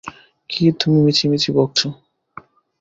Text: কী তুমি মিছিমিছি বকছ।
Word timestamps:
কী 0.49 0.63
তুমি 0.79 0.99
মিছিমিছি 1.05 1.49
বকছ। 1.51 1.79